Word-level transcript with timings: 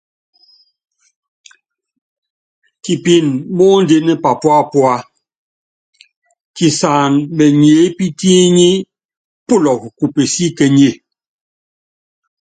Kipin 2.83 3.25
moondín 3.57 4.07
papúápua, 4.23 4.93
kisan 6.55 7.11
menyépítíínyi 7.37 8.71
pulɔk 9.45 9.81
ku 9.97 10.05
pesíkényé. 10.13 10.89